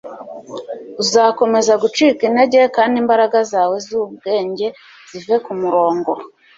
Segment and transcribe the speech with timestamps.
[1.01, 4.67] uzakomeza gucika intege kandi imbaraga zawe zubwenge
[5.09, 6.11] zive ku murongo